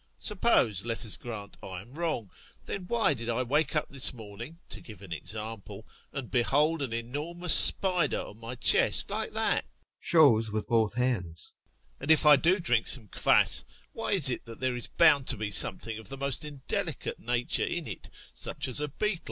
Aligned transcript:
Suppose, 0.17 0.83
let 0.83 1.05
us 1.05 1.15
grant, 1.15 1.57
I 1.61 1.79
am 1.79 1.93
wrong; 1.93 2.31
then 2.65 2.87
why 2.87 3.13
did 3.13 3.29
I 3.29 3.43
wake 3.43 3.75
up 3.75 3.87
this 3.87 4.11
morning, 4.15 4.57
to 4.69 4.81
give 4.81 5.03
an 5.03 5.13
example, 5.13 5.85
and 6.11 6.31
behold 6.31 6.81
an 6.81 6.91
enormous 6.91 7.53
spider 7.53 8.19
on 8.19 8.39
my 8.39 8.55
chest, 8.55 9.11
like 9.11 9.31
that. 9.33 9.63
[Shows 9.99 10.49
with 10.49 10.65
both 10.65 10.95
hands] 10.95 11.53
And 11.99 12.09
if 12.09 12.25
I 12.25 12.35
do 12.35 12.59
drink 12.59 12.87
some 12.87 13.09
kvass, 13.09 13.63
why 13.93 14.13
is 14.13 14.27
it 14.27 14.45
that 14.45 14.59
there 14.59 14.75
is 14.75 14.87
bound 14.87 15.27
to 15.27 15.37
be 15.37 15.51
something 15.51 15.99
of 15.99 16.09
the 16.09 16.17
most 16.17 16.43
indelicate 16.45 17.19
nature 17.19 17.63
in 17.63 17.85
it, 17.87 18.09
such 18.33 18.67
as 18.67 18.79
a 18.79 18.87
beetle? 18.87 19.19